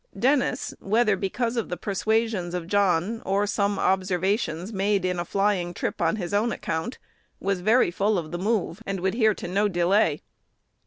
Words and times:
Dennis, 0.17 0.73
whether 0.79 1.15
because 1.15 1.55
of 1.57 1.69
the 1.69 1.77
persuasions 1.77 2.55
of 2.55 2.65
John, 2.65 3.21
or 3.23 3.45
some 3.45 3.77
observations 3.77 4.73
made 4.73 5.05
in 5.05 5.19
a 5.19 5.25
flying 5.25 5.75
trip 5.75 6.01
on 6.01 6.15
his 6.15 6.33
own 6.33 6.51
account, 6.51 6.97
was 7.39 7.59
very 7.61 7.91
full 7.91 8.17
of 8.17 8.31
the 8.31 8.39
move, 8.39 8.81
and 8.87 8.99
would 9.01 9.13
hear 9.13 9.35
to 9.35 9.47
no 9.47 9.67
delay. 9.67 10.23